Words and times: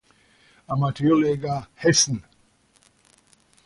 Amateurliga 0.67 1.67
Hessen. 1.75 2.23